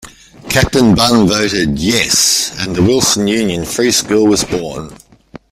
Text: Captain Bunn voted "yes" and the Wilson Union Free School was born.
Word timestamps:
Captain 0.49 0.95
Bunn 0.95 1.27
voted 1.27 1.77
"yes" 1.77 2.55
and 2.59 2.75
the 2.75 2.81
Wilson 2.81 3.27
Union 3.27 3.63
Free 3.63 3.91
School 3.91 4.25
was 4.25 4.43
born. 4.43 4.91